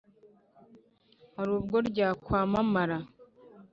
[1.37, 2.97] hari ubwo ryakwamamara